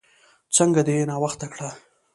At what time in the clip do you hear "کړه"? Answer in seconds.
1.53-1.69